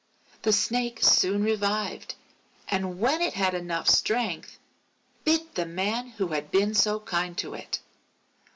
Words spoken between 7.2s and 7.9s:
to it.